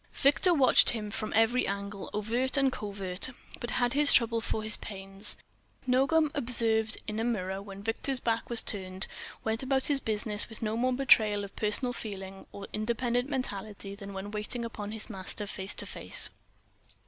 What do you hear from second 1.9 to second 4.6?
overt and covert, but had his trouble